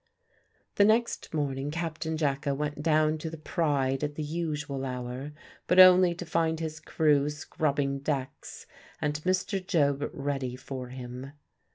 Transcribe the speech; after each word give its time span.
The 0.77 0.83
next 0.83 1.31
morning 1.31 1.69
Captain 1.69 2.17
Jacka 2.17 2.55
went 2.55 2.81
down 2.81 3.19
to 3.19 3.29
the 3.29 3.37
Pride 3.37 4.03
at 4.03 4.15
the 4.15 4.23
usual 4.23 4.83
hour, 4.83 5.31
but 5.67 5.77
only 5.77 6.15
to 6.15 6.25
find 6.25 6.59
his 6.59 6.79
crew 6.79 7.29
scrubbing 7.29 7.99
decks 7.99 8.65
and 8.99 9.21
Mr. 9.21 9.63
Job 9.63 10.09
ready 10.11 10.55
for 10.55 10.87
him. 10.87 11.33